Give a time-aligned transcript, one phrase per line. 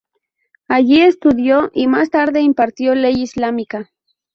[0.67, 3.91] Allí, estudió y más tarde impartió ley islámica.